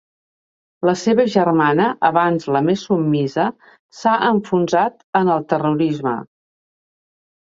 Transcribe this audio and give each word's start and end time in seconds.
La 0.87 0.93
seva 1.01 1.25
germana, 1.33 1.85
abans 2.09 2.47
la 2.55 2.61
més 2.69 2.85
submisa, 2.89 3.45
s'ha 3.99 4.17
enfonsat 4.31 4.99
en 5.21 5.31
el 5.35 5.49
terrorisme. 5.55 6.17